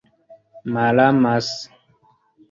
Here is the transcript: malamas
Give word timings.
malamas 0.73 1.47